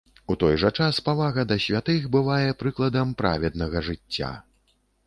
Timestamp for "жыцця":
3.91-4.35